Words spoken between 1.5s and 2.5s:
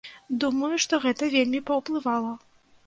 паўплывала.